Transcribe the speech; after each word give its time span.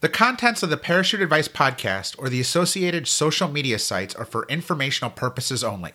The 0.00 0.08
contents 0.08 0.62
of 0.62 0.70
the 0.70 0.78
Parachute 0.78 1.20
Advice 1.20 1.46
podcast 1.46 2.14
or 2.18 2.30
the 2.30 2.40
associated 2.40 3.06
social 3.06 3.48
media 3.48 3.78
sites 3.78 4.14
are 4.14 4.24
for 4.24 4.46
informational 4.48 5.10
purposes 5.10 5.62
only. 5.62 5.92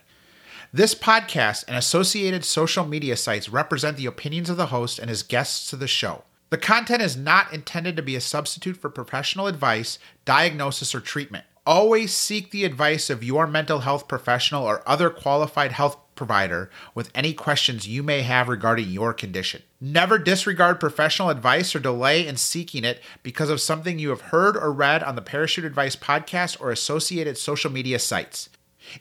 This 0.71 0.93
podcast 0.93 1.63
and 1.67 1.75
associated 1.75 2.45
social 2.45 2.85
media 2.85 3.17
sites 3.17 3.49
represent 3.49 3.97
the 3.97 4.05
opinions 4.05 4.47
of 4.47 4.57
the 4.57 4.67
host 4.67 4.99
and 4.99 5.09
his 5.09 5.23
guests 5.23 5.67
to 5.71 5.75
the 5.75 5.87
show. 5.87 6.23
The 6.51 6.59
content 6.59 7.01
is 7.01 7.17
not 7.17 7.51
intended 7.51 7.95
to 7.95 8.04
be 8.04 8.15
a 8.15 8.21
substitute 8.21 8.77
for 8.77 8.91
professional 8.91 9.47
advice, 9.47 9.97
diagnosis, 10.23 10.93
or 10.93 10.99
treatment. 10.99 11.45
Always 11.65 12.13
seek 12.13 12.51
the 12.51 12.63
advice 12.63 13.09
of 13.09 13.23
your 13.23 13.47
mental 13.47 13.79
health 13.79 14.07
professional 14.07 14.65
or 14.65 14.87
other 14.87 15.09
qualified 15.09 15.71
health 15.71 15.97
provider 16.16 16.70
with 16.93 17.11
any 17.13 17.34
questions 17.34 17.88
you 17.88 18.02
may 18.02 18.21
have 18.21 18.48
regarding 18.48 18.89
your 18.89 19.13
condition. 19.13 19.61
Never 19.79 20.18
disregard 20.18 20.80
professional 20.80 21.30
advice 21.30 21.75
or 21.75 21.80
delay 21.80 22.25
in 22.25 22.38
seeking 22.38 22.84
it 22.84 23.02
because 23.23 23.49
of 23.49 23.61
something 23.61 23.99
you 23.99 24.09
have 24.09 24.21
heard 24.21 24.55
or 24.57 24.71
read 24.71 25.04
on 25.04 25.16
the 25.16 25.21
Parachute 25.21 25.66
Advice 25.66 25.95
podcast 25.95 26.59
or 26.59 26.72
associated 26.72 27.38
social 27.38 27.72
media 27.72 27.99
sites. 27.99 28.49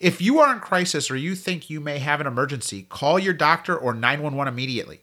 If 0.01 0.21
you 0.21 0.41
are 0.41 0.52
in 0.52 0.61
crisis 0.61 1.11
or 1.11 1.16
you 1.16 1.35
think 1.35 1.69
you 1.69 1.80
may 1.80 1.98
have 1.98 2.21
an 2.21 2.27
emergency, 2.27 2.87
call 2.88 3.19
your 3.19 3.35
doctor 3.35 3.77
or 3.77 3.95
911 3.95 4.52
immediately. 4.52 5.01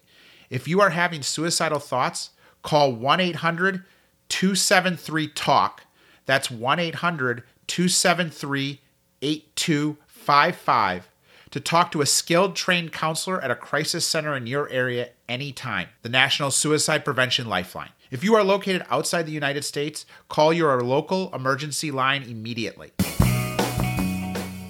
If 0.50 0.68
you 0.68 0.82
are 0.82 0.90
having 0.90 1.22
suicidal 1.22 1.80
thoughts, 1.80 2.32
call 2.62 2.94
1 2.94 3.20
800 3.20 3.84
273 4.30 5.28
TALK. 5.30 5.84
That's 6.26 6.50
1 6.52 6.80
800 6.80 7.44
273 7.68 8.82
8255 9.22 11.11
to 11.52 11.60
talk 11.60 11.92
to 11.92 12.02
a 12.02 12.06
skilled 12.06 12.56
trained 12.56 12.94
counselor 12.94 13.42
at 13.42 13.52
a 13.52 13.56
crisis 13.56 14.08
center 14.08 14.36
in 14.36 14.48
your 14.48 14.70
area 14.70 15.10
anytime. 15.28 15.90
The 16.02 16.10
National 16.10 16.50
Suicide 16.50 17.04
Prevention 17.04 17.48
Lifeline. 17.48 17.90
If 18.10 18.24
you 18.24 18.36
are 18.36 18.44
located 18.44 18.86
outside 18.90 19.26
the 19.26 19.34
United 19.34 19.64
States, 19.64 20.06
call 20.30 20.54
your 20.54 20.82
local 20.82 21.34
emergency 21.36 21.92
line 21.92 22.24
immediately. 22.24 22.92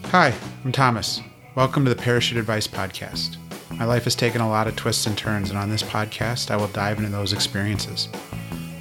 Hi, 0.09 0.33
I'm 0.65 0.71
Thomas. 0.71 1.21
Welcome 1.53 1.85
to 1.85 1.93
the 1.93 2.01
Parachute 2.01 2.39
Advice 2.39 2.67
Podcast. 2.67 3.37
My 3.77 3.85
life 3.85 4.03
has 4.05 4.15
taken 4.15 4.41
a 4.41 4.49
lot 4.49 4.67
of 4.67 4.75
twists 4.75 5.05
and 5.05 5.17
turns, 5.17 5.49
and 5.49 5.59
on 5.59 5.69
this 5.69 5.83
podcast, 5.83 6.49
I 6.49 6.57
will 6.57 6.67
dive 6.67 6.97
into 6.97 7.11
those 7.11 7.31
experiences. 7.31 8.09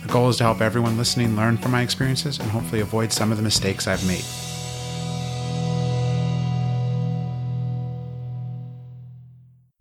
The 0.02 0.08
goal 0.08 0.30
is 0.30 0.38
to 0.38 0.44
help 0.44 0.60
everyone 0.62 0.96
listening 0.96 1.36
learn 1.36 1.58
from 1.58 1.72
my 1.72 1.82
experiences 1.82 2.38
and 2.38 2.50
hopefully 2.50 2.80
avoid 2.80 3.12
some 3.12 3.30
of 3.30 3.36
the 3.36 3.42
mistakes 3.42 3.86
I've 3.86 4.06
made. 4.06 4.24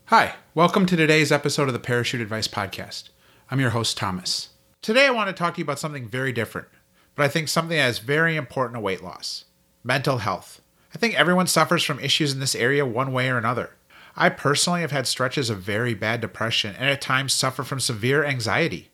Hi, 0.10 0.38
welcome 0.56 0.88
to 0.88 0.96
today's 0.96 1.32
episode 1.32 1.68
of 1.68 1.74
the 1.74 1.80
Parachute 1.80 2.20
Advice 2.20 2.48
Podcast. 2.48 3.10
I'm 3.52 3.60
your 3.60 3.70
host, 3.70 3.96
Thomas. 3.96 4.50
Today, 4.82 5.06
I 5.06 5.12
want 5.12 5.28
to 5.28 5.34
talk 5.34 5.54
to 5.54 5.60
you 5.60 5.64
about 5.64 5.78
something 5.78 6.08
very 6.08 6.32
different, 6.32 6.68
but 7.14 7.26
I 7.26 7.28
think 7.28 7.48
something 7.48 7.78
that 7.78 7.90
is 7.90 8.00
very 8.00 8.36
important 8.36 8.74
to 8.74 8.80
weight 8.80 9.04
loss 9.04 9.46
mental 9.84 10.18
health. 10.18 10.64
I 10.96 10.98
think 10.98 11.14
everyone 11.14 11.46
suffers 11.46 11.84
from 11.84 12.00
issues 12.00 12.34
in 12.34 12.40
this 12.40 12.56
area 12.56 12.88
one 12.88 13.14
way 13.14 13.30
or 13.30 13.38
another. 13.38 13.76
I 14.16 14.30
personally 14.30 14.82
have 14.82 14.90
had 14.90 15.06
stretches 15.06 15.52
of 15.52 15.60
very 15.60 15.94
bad 15.94 16.22
depression 16.22 16.76
and 16.80 16.90
at 16.90 17.02
times 17.02 17.32
suffer 17.32 17.62
from 17.64 17.80
severe 17.80 18.26
anxiety. 18.26 18.90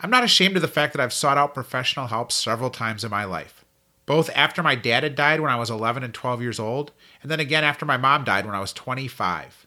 I'm 0.00 0.10
not 0.10 0.22
ashamed 0.22 0.56
of 0.56 0.60
the 0.60 0.68
fact 0.68 0.92
that 0.92 1.00
I've 1.02 1.14
sought 1.14 1.38
out 1.38 1.54
professional 1.54 2.08
help 2.08 2.30
several 2.30 2.68
times 2.68 3.04
in 3.04 3.10
my 3.10 3.24
life, 3.24 3.64
both 4.04 4.28
after 4.34 4.62
my 4.62 4.74
dad 4.74 5.02
had 5.02 5.14
died 5.14 5.40
when 5.40 5.50
I 5.50 5.56
was 5.56 5.70
11 5.70 6.02
and 6.02 6.12
12 6.12 6.42
years 6.42 6.60
old, 6.60 6.92
and 7.22 7.30
then 7.30 7.40
again 7.40 7.64
after 7.64 7.86
my 7.86 7.96
mom 7.96 8.24
died 8.24 8.44
when 8.44 8.54
I 8.54 8.60
was 8.60 8.74
25. 8.74 9.64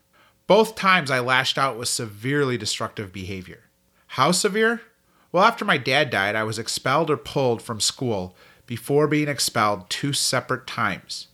Both 0.51 0.75
times 0.75 1.09
I 1.09 1.19
lashed 1.21 1.57
out 1.57 1.77
with 1.77 1.87
severely 1.87 2.57
destructive 2.57 3.13
behavior. 3.13 3.69
How 4.07 4.33
severe? 4.33 4.81
Well, 5.31 5.45
after 5.45 5.63
my 5.63 5.77
dad 5.77 6.09
died, 6.09 6.35
I 6.35 6.43
was 6.43 6.59
expelled 6.59 7.09
or 7.09 7.15
pulled 7.15 7.61
from 7.61 7.79
school 7.79 8.35
before 8.65 9.07
being 9.07 9.29
expelled 9.29 9.89
two 9.89 10.11
separate 10.11 10.67
times. 10.67 11.29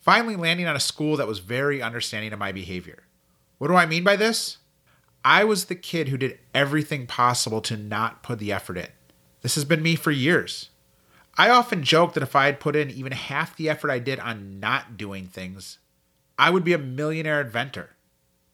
Finally, 0.00 0.36
landing 0.36 0.66
on 0.66 0.74
a 0.74 0.80
school 0.80 1.18
that 1.18 1.26
was 1.26 1.40
very 1.40 1.82
understanding 1.82 2.32
of 2.32 2.38
my 2.38 2.50
behavior. 2.50 3.02
What 3.58 3.68
do 3.68 3.74
I 3.74 3.84
mean 3.84 4.04
by 4.04 4.16
this? 4.16 4.56
I 5.22 5.44
was 5.44 5.66
the 5.66 5.74
kid 5.74 6.08
who 6.08 6.16
did 6.16 6.38
everything 6.54 7.06
possible 7.06 7.60
to 7.60 7.76
not 7.76 8.22
put 8.22 8.38
the 8.38 8.54
effort 8.54 8.78
in. 8.78 8.88
This 9.42 9.56
has 9.56 9.66
been 9.66 9.82
me 9.82 9.96
for 9.96 10.12
years. 10.12 10.70
I 11.36 11.50
often 11.50 11.82
joke 11.82 12.14
that 12.14 12.22
if 12.22 12.34
I 12.34 12.46
had 12.46 12.58
put 12.58 12.74
in 12.74 12.90
even 12.90 13.12
half 13.12 13.54
the 13.54 13.68
effort 13.68 13.90
I 13.90 13.98
did 13.98 14.18
on 14.18 14.58
not 14.60 14.96
doing 14.96 15.26
things, 15.26 15.76
I 16.38 16.48
would 16.48 16.64
be 16.64 16.72
a 16.72 16.78
millionaire 16.78 17.42
inventor. 17.42 17.90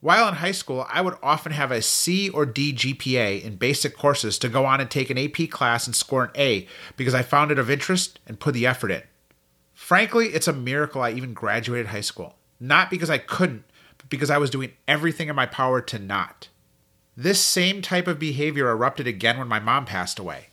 While 0.02 0.26
in 0.26 0.34
high 0.34 0.50
school, 0.50 0.84
I 0.90 1.00
would 1.00 1.14
often 1.22 1.52
have 1.52 1.70
a 1.70 1.80
C 1.80 2.28
or 2.28 2.44
D 2.44 2.72
GPA 2.72 3.40
in 3.40 3.54
basic 3.54 3.96
courses 3.96 4.36
to 4.40 4.48
go 4.48 4.66
on 4.66 4.80
and 4.80 4.90
take 4.90 5.10
an 5.10 5.16
AP 5.16 5.48
class 5.48 5.86
and 5.86 5.94
score 5.94 6.24
an 6.24 6.30
A 6.36 6.66
because 6.96 7.14
I 7.14 7.22
found 7.22 7.52
it 7.52 7.58
of 7.60 7.70
interest 7.70 8.18
and 8.26 8.41
put 8.41 8.52
the 8.52 8.66
effort 8.66 8.91
in. 8.91 9.04
Frankly, 9.74 10.30
it's 10.30 10.48
a 10.48 10.52
miracle 10.52 11.02
I 11.02 11.12
even 11.12 11.34
graduated 11.34 11.86
high 11.86 12.00
school. 12.00 12.34
Not 12.58 12.91
because 12.91 13.10
I 13.10 13.18
couldn't, 13.18 13.62
but 13.96 14.08
because 14.08 14.28
I 14.28 14.38
was 14.38 14.50
doing 14.50 14.72
everything 14.88 15.28
in 15.28 15.36
my 15.36 15.46
power 15.46 15.80
to 15.80 16.00
not. 16.00 16.48
This 17.16 17.41
same 17.41 17.80
type 17.80 18.08
of 18.08 18.18
behavior 18.18 18.70
erupted 18.70 19.06
again 19.06 19.38
when 19.38 19.46
my 19.46 19.60
mom 19.60 19.84
passed 19.84 20.18
away. 20.18 20.48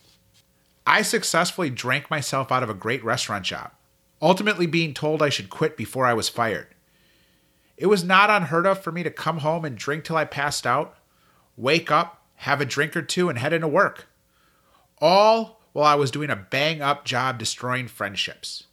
I 0.86 1.02
successfully 1.02 1.70
drank 1.70 2.08
myself 2.08 2.52
out 2.52 2.62
of 2.62 2.70
a 2.70 2.74
great 2.74 3.02
restaurant 3.02 3.44
job, 3.46 3.72
ultimately 4.22 4.66
being 4.66 4.94
told 4.94 5.20
I 5.22 5.28
should 5.28 5.50
quit 5.50 5.76
before 5.76 6.06
I 6.06 6.14
was 6.14 6.28
fired. 6.28 6.68
It 7.80 7.86
was 7.86 8.04
not 8.04 8.28
unheard 8.28 8.66
of 8.66 8.82
for 8.82 8.92
me 8.92 9.02
to 9.04 9.10
come 9.10 9.38
home 9.38 9.64
and 9.64 9.74
drink 9.74 10.04
till 10.04 10.16
I 10.18 10.26
passed 10.26 10.66
out, 10.66 10.98
wake 11.56 11.90
up, 11.90 12.22
have 12.34 12.60
a 12.60 12.66
drink 12.66 12.94
or 12.94 13.00
two, 13.00 13.30
and 13.30 13.38
head 13.38 13.54
into 13.54 13.68
work. 13.68 14.06
All 14.98 15.62
while 15.72 15.86
I 15.86 15.94
was 15.94 16.10
doing 16.10 16.28
a 16.28 16.36
bang 16.36 16.82
up 16.82 17.06
job 17.06 17.38
destroying 17.38 17.88
friendships. 17.88 18.64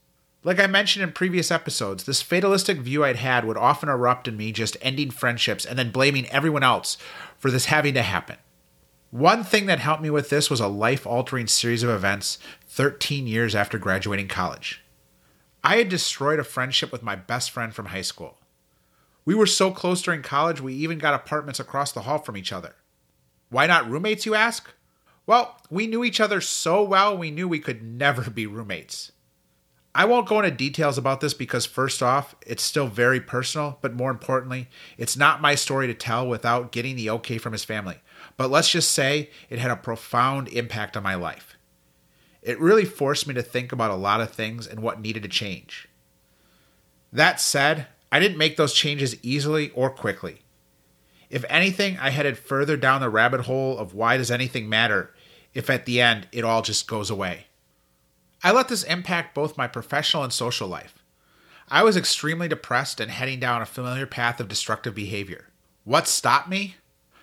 Like 0.43 0.59
I 0.59 0.67
mentioned 0.67 1.03
in 1.03 1.13
previous 1.13 1.51
episodes, 1.51 2.03
this 2.03 2.21
fatalistic 2.21 2.79
view 2.79 3.05
I'd 3.05 3.15
had 3.15 3.45
would 3.45 3.55
often 3.55 3.87
erupt 3.87 4.27
in 4.27 4.35
me 4.35 4.51
just 4.51 4.75
ending 4.81 5.11
friendships 5.11 5.65
and 5.65 5.79
then 5.79 5.91
blaming 5.91 6.27
everyone 6.27 6.63
else 6.63 6.97
for 7.37 7.49
this 7.49 7.65
having 7.65 7.93
to 7.93 8.01
happen. 8.01 8.35
One 9.11 9.45
thing 9.45 9.67
that 9.67 9.79
helped 9.79 10.03
me 10.03 10.09
with 10.09 10.29
this 10.29 10.49
was 10.49 10.59
a 10.59 10.67
life 10.67 11.07
altering 11.07 11.47
series 11.47 11.81
of 11.81 11.89
events 11.89 12.39
13 12.67 13.25
years 13.25 13.55
after 13.55 13.77
graduating 13.77 14.27
college. 14.27 14.83
I 15.63 15.77
had 15.77 15.87
destroyed 15.87 16.39
a 16.39 16.43
friendship 16.43 16.91
with 16.91 17.03
my 17.03 17.15
best 17.15 17.51
friend 17.51 17.73
from 17.73 17.85
high 17.85 18.01
school. 18.01 18.37
We 19.27 19.35
were 19.35 19.45
so 19.45 19.71
close 19.71 20.01
during 20.01 20.21
college, 20.21 20.61
we 20.61 20.73
even 20.75 20.99
got 20.99 21.13
apartments 21.13 21.59
across 21.59 21.91
the 21.91 22.03
hall 22.03 22.17
from 22.17 22.37
each 22.37 22.53
other. 22.53 22.75
Why 23.49 23.67
not 23.67 23.89
roommates, 23.89 24.25
you 24.25 24.35
ask? 24.35 24.69
Well, 25.25 25.59
we 25.69 25.85
knew 25.85 26.05
each 26.05 26.21
other 26.21 26.39
so 26.39 26.81
well, 26.81 27.17
we 27.17 27.29
knew 27.29 27.45
we 27.45 27.59
could 27.59 27.83
never 27.83 28.29
be 28.29 28.47
roommates. 28.47 29.11
I 29.93 30.05
won't 30.05 30.29
go 30.29 30.39
into 30.39 30.51
details 30.51 30.97
about 30.97 31.19
this 31.19 31.33
because, 31.33 31.65
first 31.65 32.01
off, 32.01 32.35
it's 32.45 32.63
still 32.63 32.87
very 32.87 33.19
personal, 33.19 33.79
but 33.81 33.93
more 33.93 34.11
importantly, 34.11 34.69
it's 34.97 35.17
not 35.17 35.41
my 35.41 35.55
story 35.55 35.87
to 35.87 35.93
tell 35.93 36.25
without 36.25 36.71
getting 36.71 36.95
the 36.95 37.09
okay 37.09 37.37
from 37.37 37.51
his 37.51 37.65
family. 37.65 37.99
But 38.37 38.49
let's 38.49 38.69
just 38.69 38.93
say 38.93 39.29
it 39.49 39.59
had 39.59 39.71
a 39.71 39.75
profound 39.75 40.47
impact 40.47 40.95
on 40.95 41.03
my 41.03 41.15
life. 41.15 41.57
It 42.41 42.61
really 42.61 42.85
forced 42.85 43.27
me 43.27 43.33
to 43.33 43.43
think 43.43 43.73
about 43.73 43.91
a 43.91 43.95
lot 43.95 44.21
of 44.21 44.31
things 44.31 44.67
and 44.67 44.79
what 44.79 45.01
needed 45.01 45.23
to 45.23 45.29
change. 45.29 45.89
That 47.11 47.41
said, 47.41 47.87
I 48.11 48.19
didn't 48.19 48.37
make 48.37 48.57
those 48.57 48.73
changes 48.73 49.15
easily 49.23 49.71
or 49.71 49.89
quickly. 49.89 50.41
If 51.29 51.43
anything, 51.49 51.97
I 51.97 52.09
headed 52.11 52.37
further 52.37 52.77
down 52.77 53.01
the 53.01 53.09
rabbit 53.09 53.41
hole 53.41 53.77
of 53.77 53.93
why 53.93 54.17
does 54.17 54.31
anything 54.31 54.69
matter 54.69 55.13
if 55.53 55.69
at 55.69 55.85
the 55.85 55.99
end 55.99 56.27
it 56.31 56.43
all 56.43 56.61
just 56.61 56.87
goes 56.87 57.09
away. 57.09 57.47
I 58.43 58.51
let 58.51 58.69
this 58.69 58.83
impact 58.83 59.35
both 59.35 59.57
my 59.57 59.67
professional 59.67 60.23
and 60.23 60.31
social 60.31 60.67
life. 60.67 61.03
I 61.69 61.83
was 61.83 61.97
extremely 61.97 62.47
depressed 62.47 63.01
and 63.01 63.11
heading 63.11 63.39
down 63.39 63.61
a 63.61 63.65
familiar 63.65 64.05
path 64.05 64.39
of 64.39 64.47
destructive 64.47 64.95
behavior. 64.95 65.49
What 65.83 66.07
stopped 66.07 66.47
me? 66.47 66.75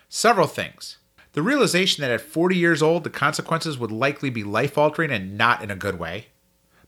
Several 0.07 0.47
things. 0.47 0.97
The 1.31 1.41
realization 1.41 2.01
that 2.01 2.11
at 2.11 2.21
40 2.21 2.55
years 2.55 2.81
old, 2.81 3.03
the 3.03 3.09
consequences 3.09 3.77
would 3.77 3.91
likely 3.91 4.29
be 4.29 4.43
life 4.43 4.77
altering 4.77 5.11
and 5.11 5.37
not 5.37 5.63
in 5.63 5.71
a 5.71 5.75
good 5.75 5.97
way. 5.97 6.27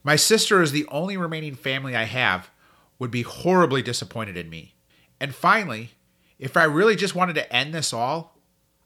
My 0.04 0.16
sister 0.16 0.62
is 0.62 0.72
the 0.72 0.86
only 0.88 1.16
remaining 1.16 1.54
family 1.54 1.96
I 1.96 2.04
have 2.04 2.50
would 2.98 3.10
be 3.10 3.22
horribly 3.22 3.82
disappointed 3.82 4.36
in 4.36 4.50
me. 4.50 4.74
And 5.20 5.34
finally, 5.34 5.90
if 6.38 6.56
I 6.56 6.64
really 6.64 6.96
just 6.96 7.14
wanted 7.14 7.34
to 7.34 7.52
end 7.52 7.74
this 7.74 7.92
all, 7.92 8.38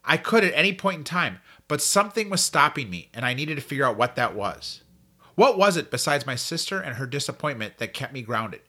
I 0.05 0.17
could 0.17 0.45
at 0.45 0.55
any 0.55 0.73
point 0.73 0.99
in 0.99 1.05
time, 1.05 1.39
but 1.69 1.81
something 1.81 2.29
was 2.29 2.43
stopping 2.43 2.91
me, 2.91 3.09
and 3.15 3.25
I 3.25 3.35
needed 3.35 3.55
to 3.57 3.61
figure 3.61 3.85
out 3.85 3.97
what 3.97 4.17
that 4.17 4.35
was. 4.35 4.83
What 5.35 5.57
was 5.57 5.77
it 5.77 5.91
besides 5.91 6.27
my 6.27 6.35
sister 6.35 6.81
and 6.81 6.97
her 6.97 7.07
disappointment 7.07 7.79
that 7.79 7.95
kept 7.95 8.13
me 8.13 8.23
grounded? 8.23 8.61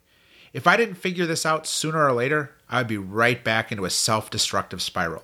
If 0.53 0.67
I 0.67 0.77
didn't 0.77 0.95
figure 0.95 1.25
this 1.25 1.45
out 1.45 1.65
sooner 1.65 2.05
or 2.05 2.13
later, 2.13 2.55
I 2.69 2.79
would 2.79 2.87
be 2.87 2.97
right 2.97 3.43
back 3.43 3.71
into 3.71 3.85
a 3.85 3.89
self 3.89 4.29
destructive 4.29 4.81
spiral. 4.81 5.23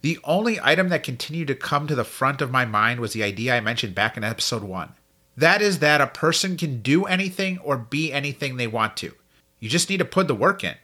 The 0.00 0.18
only 0.24 0.58
item 0.60 0.88
that 0.88 1.04
continued 1.04 1.48
to 1.48 1.54
come 1.54 1.86
to 1.86 1.94
the 1.94 2.04
front 2.04 2.40
of 2.40 2.50
my 2.50 2.64
mind 2.64 2.98
was 2.98 3.12
the 3.12 3.22
idea 3.22 3.54
I 3.54 3.60
mentioned 3.60 3.94
back 3.94 4.16
in 4.16 4.24
episode 4.24 4.64
1. 4.64 4.94
That 5.36 5.62
is 5.62 5.78
that 5.78 6.00
a 6.00 6.06
person 6.08 6.56
can 6.56 6.82
do 6.82 7.04
anything 7.04 7.58
or 7.58 7.76
be 7.76 8.12
anything 8.12 8.56
they 8.56 8.66
want 8.66 8.96
to. 8.98 9.14
You 9.62 9.68
just 9.68 9.88
need 9.88 9.98
to 9.98 10.04
put 10.04 10.26
the 10.26 10.34
work 10.34 10.64
in. 10.64 10.74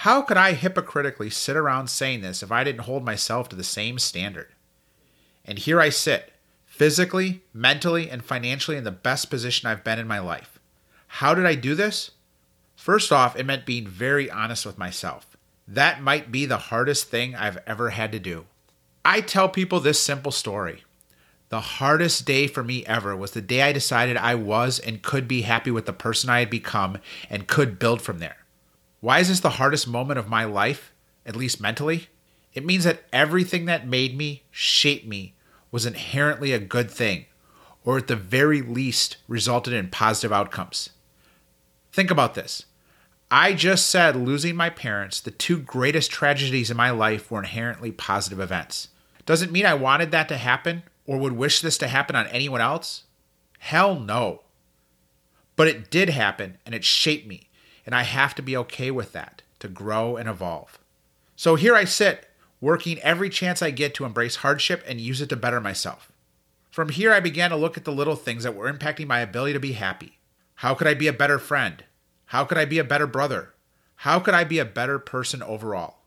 How 0.00 0.20
could 0.20 0.36
I 0.36 0.54
hypocritically 0.54 1.30
sit 1.30 1.56
around 1.56 1.86
saying 1.86 2.22
this 2.22 2.42
if 2.42 2.50
I 2.50 2.64
didn't 2.64 2.80
hold 2.80 3.04
myself 3.04 3.48
to 3.50 3.56
the 3.56 3.62
same 3.62 4.00
standard? 4.00 4.48
And 5.44 5.60
here 5.60 5.80
I 5.80 5.90
sit, 5.90 6.32
physically, 6.64 7.42
mentally, 7.54 8.10
and 8.10 8.24
financially 8.24 8.76
in 8.76 8.82
the 8.82 8.90
best 8.90 9.30
position 9.30 9.68
I've 9.68 9.84
been 9.84 10.00
in 10.00 10.08
my 10.08 10.18
life. 10.18 10.58
How 11.06 11.34
did 11.34 11.46
I 11.46 11.54
do 11.54 11.76
this? 11.76 12.10
First 12.74 13.12
off, 13.12 13.36
it 13.36 13.46
meant 13.46 13.64
being 13.64 13.86
very 13.86 14.28
honest 14.28 14.66
with 14.66 14.76
myself. 14.76 15.36
That 15.68 16.02
might 16.02 16.32
be 16.32 16.46
the 16.46 16.58
hardest 16.58 17.08
thing 17.08 17.36
I've 17.36 17.58
ever 17.64 17.90
had 17.90 18.10
to 18.10 18.18
do. 18.18 18.46
I 19.04 19.20
tell 19.20 19.48
people 19.48 19.78
this 19.78 20.00
simple 20.00 20.32
story. 20.32 20.82
The 21.48 21.60
hardest 21.60 22.24
day 22.24 22.48
for 22.48 22.64
me 22.64 22.84
ever 22.86 23.16
was 23.16 23.30
the 23.30 23.40
day 23.40 23.62
I 23.62 23.72
decided 23.72 24.16
I 24.16 24.34
was 24.34 24.80
and 24.80 25.02
could 25.02 25.28
be 25.28 25.42
happy 25.42 25.70
with 25.70 25.86
the 25.86 25.92
person 25.92 26.28
I 26.28 26.40
had 26.40 26.50
become 26.50 26.98
and 27.30 27.46
could 27.46 27.78
build 27.78 28.02
from 28.02 28.18
there. 28.18 28.38
Why 29.00 29.20
is 29.20 29.28
this 29.28 29.40
the 29.40 29.50
hardest 29.50 29.86
moment 29.86 30.18
of 30.18 30.28
my 30.28 30.44
life, 30.44 30.92
at 31.24 31.36
least 31.36 31.60
mentally? 31.60 32.08
It 32.52 32.64
means 32.64 32.82
that 32.82 33.04
everything 33.12 33.66
that 33.66 33.86
made 33.86 34.16
me, 34.16 34.42
shaped 34.50 35.06
me, 35.06 35.34
was 35.70 35.86
inherently 35.86 36.52
a 36.52 36.58
good 36.58 36.90
thing, 36.90 37.26
or 37.84 37.98
at 37.98 38.08
the 38.08 38.16
very 38.16 38.60
least 38.60 39.18
resulted 39.28 39.72
in 39.72 39.90
positive 39.90 40.32
outcomes. 40.32 40.90
Think 41.92 42.10
about 42.10 42.34
this. 42.34 42.64
I 43.30 43.52
just 43.52 43.86
said 43.86 44.16
losing 44.16 44.56
my 44.56 44.70
parents, 44.70 45.20
the 45.20 45.30
two 45.30 45.58
greatest 45.58 46.10
tragedies 46.10 46.70
in 46.70 46.76
my 46.76 46.90
life, 46.90 47.30
were 47.30 47.40
inherently 47.40 47.92
positive 47.92 48.40
events. 48.40 48.88
Doesn't 49.26 49.52
mean 49.52 49.66
I 49.66 49.74
wanted 49.74 50.10
that 50.10 50.28
to 50.28 50.36
happen 50.36 50.82
or 51.06 51.18
would 51.18 51.32
wish 51.32 51.60
this 51.60 51.78
to 51.78 51.88
happen 51.88 52.16
on 52.16 52.26
anyone 52.28 52.60
else? 52.60 53.04
Hell 53.58 53.98
no. 53.98 54.42
But 55.54 55.68
it 55.68 55.90
did 55.90 56.10
happen 56.10 56.58
and 56.66 56.74
it 56.74 56.84
shaped 56.84 57.26
me, 57.26 57.48
and 57.84 57.94
I 57.94 58.02
have 58.02 58.34
to 58.34 58.42
be 58.42 58.56
okay 58.56 58.90
with 58.90 59.12
that 59.12 59.42
to 59.60 59.68
grow 59.68 60.16
and 60.16 60.28
evolve. 60.28 60.78
So 61.34 61.54
here 61.54 61.74
I 61.74 61.84
sit, 61.84 62.28
working 62.60 62.98
every 63.00 63.30
chance 63.30 63.62
I 63.62 63.70
get 63.70 63.94
to 63.94 64.04
embrace 64.04 64.36
hardship 64.36 64.82
and 64.86 65.00
use 65.00 65.20
it 65.20 65.28
to 65.30 65.36
better 65.36 65.60
myself. 65.60 66.10
From 66.70 66.90
here, 66.90 67.12
I 67.12 67.20
began 67.20 67.50
to 67.50 67.56
look 67.56 67.76
at 67.76 67.84
the 67.84 67.92
little 67.92 68.16
things 68.16 68.42
that 68.42 68.54
were 68.54 68.70
impacting 68.70 69.06
my 69.06 69.20
ability 69.20 69.54
to 69.54 69.60
be 69.60 69.72
happy. 69.72 70.18
How 70.56 70.74
could 70.74 70.86
I 70.86 70.94
be 70.94 71.06
a 71.06 71.12
better 71.12 71.38
friend? 71.38 71.84
How 72.26 72.44
could 72.44 72.58
I 72.58 72.64
be 72.64 72.78
a 72.78 72.84
better 72.84 73.06
brother? 73.06 73.54
How 74.00 74.18
could 74.18 74.34
I 74.34 74.44
be 74.44 74.58
a 74.58 74.64
better 74.64 74.98
person 74.98 75.42
overall? 75.42 75.98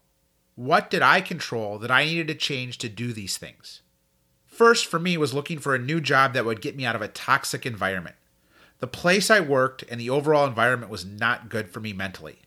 What 0.56 0.90
did 0.90 1.02
I 1.02 1.22
control 1.22 1.80
that 1.80 1.90
I 1.90 2.06
needed 2.06 2.28
to 2.28 2.36
change 2.36 2.78
to 2.80 2.90
do 2.90 3.14
these 3.14 3.38
things? 3.38 3.82
First, 4.60 4.88
for 4.88 5.00
me, 5.00 5.16
was 5.16 5.34
looking 5.34 5.58
for 5.58 5.74
a 5.74 5.80
new 5.80 6.02
job 6.02 6.34
that 6.34 6.44
would 6.44 6.60
get 6.60 6.76
me 6.76 6.86
out 6.86 6.94
of 6.98 7.02
a 7.02 7.08
toxic 7.08 7.66
environment. 7.66 8.18
The 8.80 8.88
place 8.88 9.32
I 9.32 9.40
worked 9.40 9.86
and 9.88 10.02
the 10.02 10.10
overall 10.10 10.46
environment 10.46 10.92
was 10.92 11.06
not 11.06 11.48
good 11.48 11.70
for 11.70 11.80
me 11.80 11.94
mentally. 11.94 12.40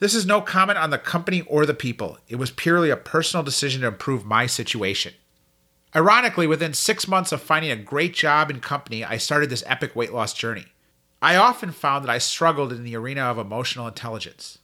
This 0.00 0.16
is 0.16 0.26
no 0.26 0.40
comment 0.40 0.80
on 0.80 0.90
the 0.90 0.98
company 0.98 1.42
or 1.42 1.64
the 1.64 1.74
people. 1.74 2.18
It 2.26 2.40
was 2.40 2.50
purely 2.50 2.90
a 2.90 2.96
personal 2.96 3.44
decision 3.44 3.82
to 3.82 3.86
improve 3.86 4.24
my 4.24 4.46
situation. 4.46 5.14
Ironically, 5.94 6.48
within 6.48 6.74
six 6.74 7.06
months 7.06 7.30
of 7.30 7.40
finding 7.40 7.70
a 7.70 7.76
great 7.76 8.12
job 8.12 8.50
and 8.50 8.60
company, 8.60 9.04
I 9.04 9.16
started 9.16 9.48
this 9.48 9.62
epic 9.68 9.94
weight 9.94 10.12
loss 10.12 10.34
journey. 10.34 10.66
I 11.22 11.36
often 11.36 11.70
found 11.70 12.04
that 12.04 12.10
I 12.10 12.18
struggled 12.18 12.72
in 12.72 12.82
the 12.82 12.96
arena 12.96 13.22
of 13.26 13.38
emotional 13.38 13.86
intelligence. 13.86 14.58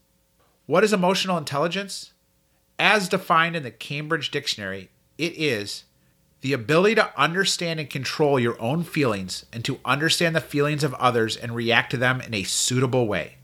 What 0.67 0.83
is 0.83 0.93
emotional 0.93 1.38
intelligence? 1.38 2.15
As 2.81 3.09
defined 3.09 3.55
in 3.55 3.62
the 3.62 3.71
Cambridge 3.71 4.33
Dictionary, 4.33 4.91
it 5.19 5.35
is 5.37 5.85
the 6.43 6.53
ability 6.53 6.97
to 6.97 7.21
understand 7.21 7.81
and 7.81 7.89
control 7.89 8.39
your 8.39 8.61
own 8.61 8.83
feelings 8.83 9.47
and 9.53 9.65
to 9.65 9.79
understand 9.85 10.37
the 10.37 10.41
feelings 10.41 10.85
of 10.85 10.93
others 10.94 11.37
and 11.37 11.55
react 11.55 11.93
to 11.93 11.97
them 11.97 12.21
in 12.21 12.35
a 12.35 12.43
suitable 12.43 13.06
way. 13.06 13.37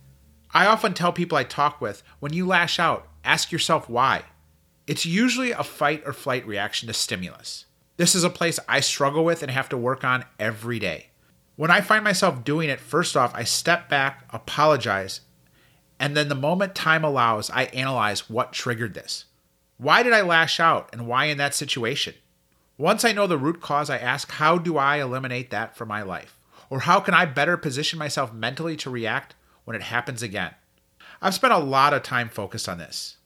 I 0.52 0.66
often 0.66 0.94
tell 0.94 1.12
people 1.12 1.38
I 1.38 1.44
talk 1.44 1.80
with 1.80 2.02
when 2.18 2.32
you 2.32 2.46
lash 2.46 2.80
out, 2.80 3.06
ask 3.24 3.52
yourself 3.52 3.88
why. 3.88 4.24
It's 4.88 5.06
usually 5.06 5.52
a 5.52 5.62
fight 5.62 6.02
or 6.06 6.12
flight 6.12 6.46
reaction 6.46 6.88
to 6.88 6.94
stimulus. 6.94 7.66
This 7.98 8.14
is 8.14 8.24
a 8.24 8.30
place 8.30 8.58
I 8.68 8.80
struggle 8.80 9.24
with 9.24 9.42
and 9.42 9.50
have 9.50 9.68
to 9.68 9.76
work 9.76 10.02
on 10.02 10.24
every 10.38 10.80
day. 10.80 11.08
When 11.54 11.70
I 11.70 11.80
find 11.80 12.02
myself 12.02 12.42
doing 12.42 12.68
it, 12.68 12.80
first 12.80 13.16
off, 13.16 13.32
I 13.34 13.44
step 13.44 13.88
back, 13.88 14.24
apologize, 14.30 15.20
and 16.00 16.16
then 16.16 16.28
the 16.28 16.34
moment 16.34 16.74
time 16.74 17.04
allows, 17.04 17.50
I 17.50 17.64
analyze 17.64 18.28
what 18.28 18.52
triggered 18.52 18.94
this. 18.94 19.26
Why 19.76 20.02
did 20.02 20.12
I 20.12 20.22
lash 20.22 20.58
out 20.58 20.88
and 20.92 21.06
why 21.06 21.26
in 21.26 21.38
that 21.38 21.54
situation? 21.54 22.14
Once 22.78 23.04
I 23.04 23.10
know 23.10 23.26
the 23.26 23.36
root 23.36 23.60
cause, 23.60 23.90
I 23.90 23.98
ask, 23.98 24.30
how 24.30 24.56
do 24.56 24.78
I 24.78 25.00
eliminate 25.00 25.50
that 25.50 25.76
from 25.76 25.88
my 25.88 26.02
life? 26.02 26.38
Or 26.70 26.80
how 26.80 27.00
can 27.00 27.12
I 27.12 27.24
better 27.24 27.56
position 27.56 27.98
myself 27.98 28.32
mentally 28.32 28.76
to 28.76 28.88
react 28.88 29.34
when 29.64 29.74
it 29.74 29.82
happens 29.82 30.22
again? 30.22 30.54
I've 31.20 31.34
spent 31.34 31.52
a 31.52 31.58
lot 31.58 31.92
of 31.92 32.04
time 32.04 32.28
focused 32.28 32.68
on 32.68 32.78
this. 32.78 33.16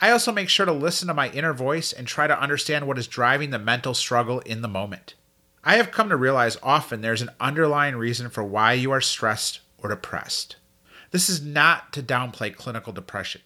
I 0.00 0.12
also 0.12 0.30
make 0.30 0.48
sure 0.48 0.64
to 0.64 0.72
listen 0.72 1.08
to 1.08 1.14
my 1.14 1.28
inner 1.30 1.52
voice 1.52 1.92
and 1.92 2.06
try 2.06 2.28
to 2.28 2.40
understand 2.40 2.86
what 2.86 2.96
is 2.96 3.08
driving 3.08 3.50
the 3.50 3.58
mental 3.58 3.94
struggle 3.94 4.38
in 4.40 4.62
the 4.62 4.68
moment. 4.68 5.14
I 5.64 5.76
have 5.76 5.90
come 5.90 6.08
to 6.10 6.16
realize 6.16 6.56
often 6.62 7.00
there's 7.00 7.22
an 7.22 7.30
underlying 7.40 7.96
reason 7.96 8.30
for 8.30 8.44
why 8.44 8.74
you 8.74 8.92
are 8.92 9.00
stressed 9.00 9.58
or 9.78 9.88
depressed. 9.90 10.54
This 11.10 11.28
is 11.28 11.42
not 11.42 11.92
to 11.94 12.02
downplay 12.02 12.54
clinical 12.54 12.92
depression. 12.92 13.40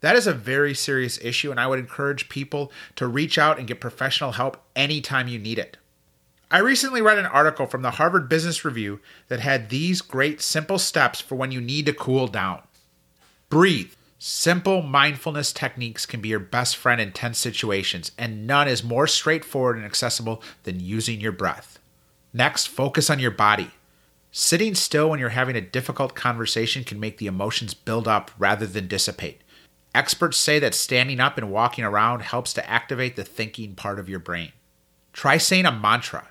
That 0.00 0.16
is 0.16 0.26
a 0.26 0.32
very 0.32 0.74
serious 0.74 1.18
issue, 1.22 1.50
and 1.50 1.60
I 1.60 1.66
would 1.66 1.78
encourage 1.78 2.28
people 2.28 2.72
to 2.96 3.06
reach 3.06 3.38
out 3.38 3.58
and 3.58 3.68
get 3.68 3.80
professional 3.80 4.32
help 4.32 4.62
anytime 4.74 5.28
you 5.28 5.38
need 5.38 5.58
it. 5.58 5.76
I 6.50 6.58
recently 6.58 7.00
read 7.00 7.18
an 7.18 7.26
article 7.26 7.66
from 7.66 7.82
the 7.82 7.92
Harvard 7.92 8.28
Business 8.28 8.64
Review 8.64 9.00
that 9.28 9.40
had 9.40 9.68
these 9.68 10.00
great 10.00 10.40
simple 10.40 10.78
steps 10.78 11.20
for 11.20 11.36
when 11.36 11.52
you 11.52 11.60
need 11.60 11.86
to 11.86 11.92
cool 11.92 12.26
down. 12.26 12.62
Breathe. 13.48 13.92
Simple 14.18 14.82
mindfulness 14.82 15.52
techniques 15.52 16.04
can 16.04 16.20
be 16.20 16.28
your 16.28 16.40
best 16.40 16.76
friend 16.76 17.00
in 17.00 17.12
tense 17.12 17.38
situations, 17.38 18.12
and 18.18 18.46
none 18.46 18.68
is 18.68 18.84
more 18.84 19.06
straightforward 19.06 19.76
and 19.76 19.84
accessible 19.86 20.42
than 20.64 20.80
using 20.80 21.20
your 21.20 21.32
breath. 21.32 21.78
Next, 22.34 22.66
focus 22.66 23.08
on 23.08 23.18
your 23.18 23.30
body. 23.30 23.70
Sitting 24.32 24.74
still 24.74 25.08
when 25.08 25.18
you're 25.20 25.30
having 25.30 25.56
a 25.56 25.60
difficult 25.60 26.14
conversation 26.14 26.84
can 26.84 27.00
make 27.00 27.18
the 27.18 27.26
emotions 27.26 27.74
build 27.74 28.06
up 28.06 28.30
rather 28.38 28.66
than 28.66 28.88
dissipate. 28.88 29.40
Experts 29.94 30.36
say 30.36 30.58
that 30.58 30.74
standing 30.74 31.20
up 31.20 31.36
and 31.36 31.50
walking 31.50 31.84
around 31.84 32.20
helps 32.20 32.52
to 32.54 32.70
activate 32.70 33.16
the 33.16 33.24
thinking 33.24 33.74
part 33.74 33.98
of 33.98 34.08
your 34.08 34.20
brain. 34.20 34.52
Try 35.12 35.36
saying 35.36 35.66
a 35.66 35.72
mantra. 35.72 36.28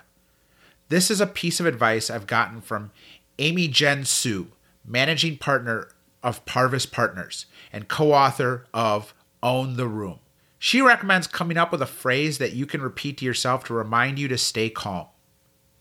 This 0.88 1.10
is 1.10 1.20
a 1.20 1.26
piece 1.26 1.60
of 1.60 1.66
advice 1.66 2.10
I've 2.10 2.26
gotten 2.26 2.60
from 2.60 2.90
Amy 3.38 3.68
Jen 3.68 4.04
Su, 4.04 4.48
managing 4.84 5.36
partner 5.36 5.88
of 6.22 6.44
Paravis 6.46 6.90
Partners 6.90 7.46
and 7.72 7.88
co 7.88 8.12
author 8.12 8.66
of 8.72 9.14
Own 9.42 9.76
the 9.76 9.86
Room. 9.86 10.18
She 10.58 10.80
recommends 10.80 11.26
coming 11.26 11.56
up 11.56 11.72
with 11.72 11.80
a 11.80 11.86
phrase 11.86 12.38
that 12.38 12.52
you 12.52 12.66
can 12.66 12.82
repeat 12.82 13.18
to 13.18 13.24
yourself 13.24 13.64
to 13.64 13.74
remind 13.74 14.18
you 14.18 14.28
to 14.28 14.36
stay 14.36 14.68
calm. 14.68 15.06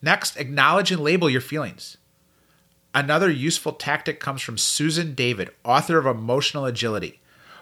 Next, 0.01 0.37
acknowledge 0.37 0.91
and 0.91 1.01
label 1.01 1.29
your 1.29 1.41
feelings. 1.41 1.97
Another 2.93 3.29
useful 3.29 3.73
tactic 3.73 4.19
comes 4.19 4.41
from 4.41 4.57
Susan 4.57 5.13
David, 5.13 5.51
author 5.65 5.97
of 5.97 6.05
Emotional 6.05 6.65
Agility. 6.65 7.19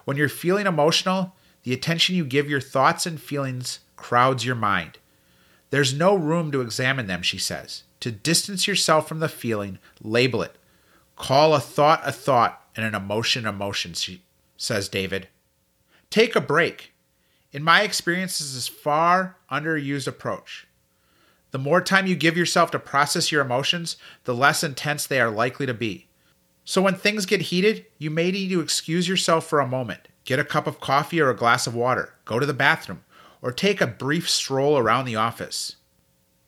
When 0.07 0.15
you're 0.15 0.29
feeling 0.29 0.67
emotional, 0.67 1.35
the 1.63 1.73
attention 1.73 2.15
you 2.15 2.23
give 2.23 2.49
your 2.49 2.61
thoughts 2.61 3.05
and 3.05 3.19
feelings 3.19 3.81
crowds 3.97 4.45
your 4.45 4.55
mind. 4.55 4.99
There's 5.69 5.93
no 5.93 6.15
room 6.15 6.49
to 6.53 6.61
examine 6.61 7.07
them, 7.07 7.21
she 7.21 7.37
says. 7.37 7.83
To 7.99 8.09
distance 8.09 8.69
yourself 8.69 9.05
from 9.05 9.19
the 9.19 9.27
feeling, 9.27 9.79
label 10.01 10.41
it. 10.41 10.55
Call 11.17 11.53
a 11.53 11.59
thought 11.59 11.99
a 12.05 12.13
thought 12.13 12.61
and 12.73 12.85
an 12.85 12.95
emotion 12.95 13.45
emotion, 13.45 13.95
she 13.95 14.21
says 14.55 14.87
David. 14.87 15.27
Take 16.09 16.37
a 16.37 16.39
break. 16.39 16.93
In 17.51 17.61
my 17.61 17.81
experience, 17.81 18.39
this 18.39 18.55
is 18.55 18.69
far 18.69 19.35
underused 19.51 20.07
approach. 20.07 20.67
The 21.51 21.59
more 21.59 21.81
time 21.81 22.07
you 22.07 22.15
give 22.15 22.37
yourself 22.37 22.71
to 22.71 22.79
process 22.79 23.29
your 23.29 23.41
emotions, 23.41 23.97
the 24.23 24.33
less 24.33 24.63
intense 24.63 25.05
they 25.05 25.19
are 25.19 25.29
likely 25.29 25.65
to 25.65 25.73
be. 25.73 26.06
So 26.69 26.81
when 26.81 26.95
things 26.95 27.25
get 27.25 27.43
heated, 27.43 27.85
you 27.97 28.11
may 28.11 28.29
need 28.29 28.49
to 28.49 28.59
excuse 28.59 29.07
yourself 29.07 29.47
for 29.47 29.61
a 29.61 29.67
moment. 29.67 30.09
Get 30.25 30.37
a 30.37 30.43
cup 30.43 30.67
of 30.67 30.81
coffee 30.81 31.21
or 31.21 31.29
a 31.29 31.35
glass 31.35 31.65
of 31.65 31.73
water, 31.73 32.15
go 32.25 32.39
to 32.39 32.45
the 32.45 32.53
bathroom, 32.53 33.05
or 33.41 33.53
take 33.53 33.79
a 33.79 33.87
brief 33.87 34.29
stroll 34.29 34.77
around 34.77 35.05
the 35.05 35.15
office. 35.15 35.77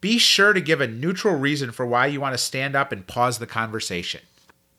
Be 0.01 0.17
sure 0.17 0.51
to 0.51 0.59
give 0.59 0.81
a 0.81 0.87
neutral 0.89 1.35
reason 1.35 1.71
for 1.71 1.85
why 1.85 2.07
you 2.07 2.19
want 2.19 2.33
to 2.33 2.37
stand 2.37 2.75
up 2.75 2.91
and 2.91 3.07
pause 3.07 3.39
the 3.39 3.47
conversation. 3.47 4.19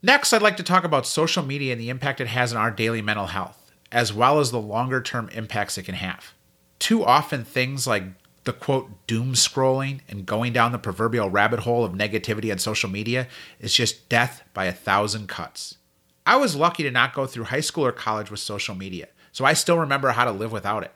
Next, 0.02 0.34
I'd 0.34 0.42
like 0.42 0.58
to 0.58 0.62
talk 0.62 0.84
about 0.84 1.06
social 1.06 1.42
media 1.42 1.72
and 1.72 1.80
the 1.80 1.88
impact 1.88 2.20
it 2.20 2.26
has 2.26 2.52
on 2.52 2.60
our 2.60 2.70
daily 2.70 3.00
mental 3.00 3.28
health, 3.28 3.72
as 3.90 4.12
well 4.12 4.40
as 4.40 4.50
the 4.50 4.60
longer 4.60 5.00
term 5.00 5.30
impacts 5.30 5.78
it 5.78 5.84
can 5.84 5.94
have. 5.94 6.34
Too 6.78 7.02
often, 7.02 7.46
things 7.46 7.86
like 7.86 8.02
the 8.44 8.52
quote 8.52 9.06
doom 9.06 9.34
scrolling 9.34 10.00
and 10.08 10.26
going 10.26 10.52
down 10.52 10.72
the 10.72 10.78
proverbial 10.78 11.30
rabbit 11.30 11.60
hole 11.60 11.84
of 11.84 11.92
negativity 11.92 12.50
on 12.50 12.58
social 12.58 12.88
media 12.88 13.28
is 13.58 13.74
just 13.74 14.08
death 14.08 14.42
by 14.54 14.64
a 14.64 14.72
thousand 14.72 15.28
cuts. 15.28 15.76
I 16.24 16.36
was 16.36 16.56
lucky 16.56 16.82
to 16.84 16.90
not 16.90 17.14
go 17.14 17.26
through 17.26 17.44
high 17.44 17.60
school 17.60 17.84
or 17.84 17.92
college 17.92 18.30
with 18.30 18.40
social 18.40 18.74
media, 18.74 19.08
so 19.32 19.44
I 19.44 19.52
still 19.52 19.78
remember 19.78 20.10
how 20.10 20.24
to 20.24 20.32
live 20.32 20.52
without 20.52 20.84
it. 20.84 20.92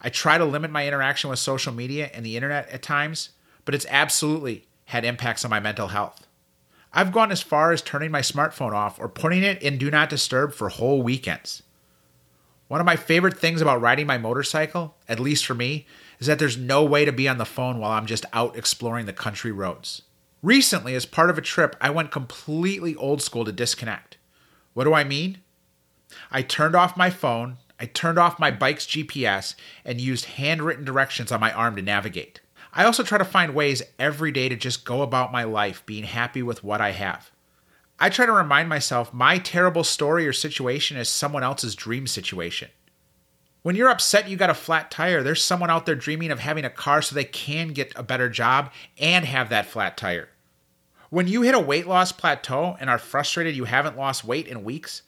I 0.00 0.08
try 0.08 0.38
to 0.38 0.44
limit 0.44 0.70
my 0.70 0.86
interaction 0.86 1.30
with 1.30 1.38
social 1.38 1.72
media 1.72 2.10
and 2.14 2.24
the 2.24 2.36
internet 2.36 2.68
at 2.68 2.82
times, 2.82 3.30
but 3.64 3.74
it's 3.74 3.86
absolutely 3.88 4.66
had 4.86 5.04
impacts 5.04 5.44
on 5.44 5.50
my 5.50 5.60
mental 5.60 5.88
health. 5.88 6.26
I've 6.92 7.12
gone 7.12 7.32
as 7.32 7.42
far 7.42 7.72
as 7.72 7.82
turning 7.82 8.10
my 8.10 8.20
smartphone 8.20 8.72
off 8.72 8.98
or 8.98 9.08
putting 9.08 9.42
it 9.42 9.60
in 9.62 9.78
do 9.78 9.90
not 9.90 10.08
disturb 10.08 10.54
for 10.54 10.68
whole 10.68 11.02
weekends. 11.02 11.62
One 12.68 12.80
of 12.80 12.86
my 12.86 12.96
favorite 12.96 13.38
things 13.38 13.60
about 13.60 13.80
riding 13.80 14.06
my 14.06 14.18
motorcycle, 14.18 14.96
at 15.08 15.20
least 15.20 15.46
for 15.46 15.54
me, 15.54 15.86
is 16.18 16.26
that 16.26 16.38
there's 16.38 16.56
no 16.56 16.84
way 16.84 17.04
to 17.04 17.12
be 17.12 17.28
on 17.28 17.38
the 17.38 17.44
phone 17.44 17.78
while 17.78 17.92
I'm 17.92 18.06
just 18.06 18.26
out 18.32 18.56
exploring 18.56 19.06
the 19.06 19.12
country 19.12 19.52
roads. 19.52 20.02
Recently, 20.42 20.94
as 20.94 21.06
part 21.06 21.30
of 21.30 21.38
a 21.38 21.42
trip, 21.42 21.76
I 21.80 21.90
went 21.90 22.10
completely 22.10 22.94
old 22.96 23.22
school 23.22 23.44
to 23.44 23.52
disconnect. 23.52 24.16
What 24.74 24.84
do 24.84 24.94
I 24.94 25.04
mean? 25.04 25.38
I 26.30 26.42
turned 26.42 26.74
off 26.74 26.96
my 26.96 27.10
phone, 27.10 27.58
I 27.80 27.86
turned 27.86 28.18
off 28.18 28.38
my 28.38 28.50
bike's 28.50 28.86
GPS, 28.86 29.54
and 29.84 30.00
used 30.00 30.24
handwritten 30.24 30.84
directions 30.84 31.32
on 31.32 31.40
my 31.40 31.52
arm 31.52 31.76
to 31.76 31.82
navigate. 31.82 32.40
I 32.72 32.84
also 32.84 33.02
try 33.02 33.18
to 33.18 33.24
find 33.24 33.54
ways 33.54 33.82
every 33.98 34.30
day 34.32 34.48
to 34.48 34.56
just 34.56 34.84
go 34.84 35.02
about 35.02 35.32
my 35.32 35.44
life 35.44 35.84
being 35.86 36.04
happy 36.04 36.42
with 36.42 36.62
what 36.62 36.80
I 36.80 36.92
have. 36.92 37.30
I 37.98 38.10
try 38.10 38.26
to 38.26 38.32
remind 38.32 38.68
myself 38.68 39.14
my 39.14 39.38
terrible 39.38 39.82
story 39.82 40.26
or 40.28 40.32
situation 40.34 40.98
is 40.98 41.08
someone 41.08 41.42
else's 41.42 41.74
dream 41.74 42.06
situation. 42.06 42.68
When 43.66 43.74
you're 43.74 43.90
upset 43.90 44.28
you 44.28 44.36
got 44.36 44.48
a 44.48 44.54
flat 44.54 44.92
tire, 44.92 45.24
there's 45.24 45.42
someone 45.42 45.70
out 45.70 45.86
there 45.86 45.96
dreaming 45.96 46.30
of 46.30 46.38
having 46.38 46.64
a 46.64 46.70
car 46.70 47.02
so 47.02 47.16
they 47.16 47.24
can 47.24 47.70
get 47.70 47.92
a 47.96 48.04
better 48.04 48.28
job 48.28 48.70
and 48.96 49.24
have 49.24 49.48
that 49.48 49.66
flat 49.66 49.96
tire. 49.96 50.28
When 51.10 51.26
you 51.26 51.42
hit 51.42 51.52
a 51.52 51.58
weight 51.58 51.88
loss 51.88 52.12
plateau 52.12 52.76
and 52.78 52.88
are 52.88 52.96
frustrated 52.96 53.56
you 53.56 53.64
haven't 53.64 53.98
lost 53.98 54.24
weight 54.24 54.46
in 54.46 54.62
weeks, 54.62 55.02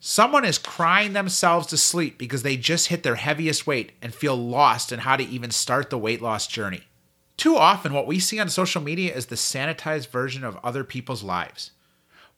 someone 0.00 0.46
is 0.46 0.56
crying 0.56 1.12
themselves 1.12 1.66
to 1.66 1.76
sleep 1.76 2.16
because 2.16 2.42
they 2.42 2.56
just 2.56 2.86
hit 2.86 3.02
their 3.02 3.16
heaviest 3.16 3.66
weight 3.66 3.92
and 4.00 4.14
feel 4.14 4.36
lost 4.36 4.90
in 4.90 5.00
how 5.00 5.16
to 5.16 5.24
even 5.24 5.50
start 5.50 5.90
the 5.90 5.98
weight 5.98 6.22
loss 6.22 6.46
journey. 6.46 6.84
Too 7.36 7.58
often, 7.58 7.92
what 7.92 8.06
we 8.06 8.18
see 8.18 8.40
on 8.40 8.48
social 8.48 8.80
media 8.80 9.14
is 9.14 9.26
the 9.26 9.36
sanitized 9.36 10.08
version 10.08 10.44
of 10.44 10.58
other 10.64 10.82
people's 10.82 11.22
lives. 11.22 11.72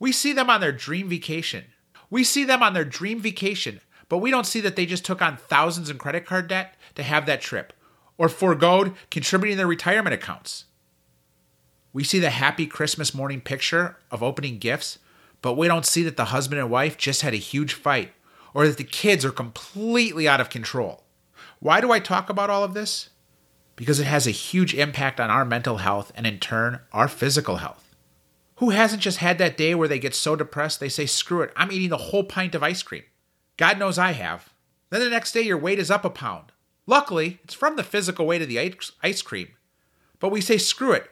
We 0.00 0.10
see 0.10 0.32
them 0.32 0.50
on 0.50 0.60
their 0.60 0.72
dream 0.72 1.08
vacation. 1.08 1.66
We 2.10 2.24
see 2.24 2.42
them 2.42 2.60
on 2.60 2.74
their 2.74 2.84
dream 2.84 3.20
vacation, 3.20 3.80
but 4.08 4.18
we 4.18 4.30
don't 4.30 4.46
see 4.46 4.60
that 4.60 4.76
they 4.76 4.86
just 4.86 5.04
took 5.04 5.22
on 5.22 5.36
thousands 5.36 5.90
in 5.90 5.98
credit 5.98 6.26
card 6.26 6.48
debt 6.48 6.76
to 6.94 7.02
have 7.02 7.26
that 7.26 7.40
trip 7.40 7.72
or 8.18 8.28
foregoed 8.28 8.94
contributing 9.10 9.56
their 9.56 9.66
retirement 9.66 10.14
accounts. 10.14 10.66
We 11.92 12.04
see 12.04 12.18
the 12.18 12.30
happy 12.30 12.66
Christmas 12.66 13.14
morning 13.14 13.40
picture 13.40 13.96
of 14.10 14.22
opening 14.22 14.58
gifts, 14.58 14.98
but 15.42 15.54
we 15.54 15.68
don't 15.68 15.86
see 15.86 16.02
that 16.02 16.16
the 16.16 16.26
husband 16.26 16.60
and 16.60 16.70
wife 16.70 16.96
just 16.96 17.22
had 17.22 17.34
a 17.34 17.38
huge 17.38 17.74
fight 17.74 18.12
or 18.52 18.66
that 18.66 18.78
the 18.78 18.84
kids 18.84 19.24
are 19.24 19.30
completely 19.30 20.26
out 20.26 20.40
of 20.40 20.50
control. 20.50 21.04
Why 21.60 21.80
do 21.80 21.92
I 21.92 22.00
talk 22.00 22.28
about 22.28 22.50
all 22.50 22.64
of 22.64 22.74
this? 22.74 23.10
Because 23.76 23.98
it 23.98 24.06
has 24.06 24.26
a 24.26 24.32
huge 24.32 24.74
impact 24.74 25.18
on 25.18 25.30
our 25.30 25.44
mental 25.44 25.78
health 25.78 26.12
and, 26.14 26.26
in 26.26 26.38
turn, 26.38 26.80
our 26.92 27.08
physical 27.08 27.56
health. 27.56 27.94
Who 28.56 28.70
hasn't 28.70 29.02
just 29.02 29.18
had 29.18 29.38
that 29.38 29.56
day 29.56 29.74
where 29.74 29.88
they 29.88 29.98
get 29.98 30.14
so 30.14 30.36
depressed 30.36 30.78
they 30.78 30.88
say, 30.88 31.06
screw 31.06 31.42
it, 31.42 31.52
I'm 31.56 31.72
eating 31.72 31.88
the 31.90 31.96
whole 31.96 32.22
pint 32.22 32.54
of 32.54 32.62
ice 32.62 32.82
cream? 32.82 33.02
God 33.56 33.78
knows 33.78 33.98
I 33.98 34.12
have. 34.12 34.52
Then 34.90 35.00
the 35.00 35.10
next 35.10 35.32
day 35.32 35.42
your 35.42 35.58
weight 35.58 35.78
is 35.78 35.90
up 35.90 36.04
a 36.04 36.10
pound. 36.10 36.52
Luckily, 36.86 37.38
it's 37.44 37.54
from 37.54 37.76
the 37.76 37.82
physical 37.82 38.26
weight 38.26 38.42
of 38.42 38.48
the 38.48 38.58
ice 39.02 39.22
cream. 39.22 39.48
But 40.20 40.30
we 40.30 40.40
say, 40.40 40.58
screw 40.58 40.92
it, 40.92 41.10